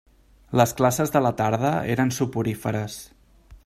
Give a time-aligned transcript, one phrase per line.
[0.61, 3.01] Les classes de la tarda eren soporíferes.